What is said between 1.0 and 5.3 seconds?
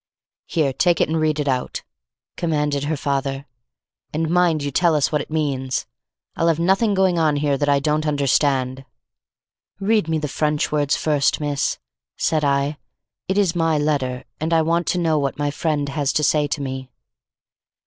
and read it out," commanded her father; "and mind you tell us what it